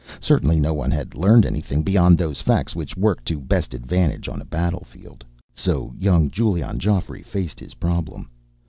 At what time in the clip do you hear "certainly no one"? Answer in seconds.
0.19-0.89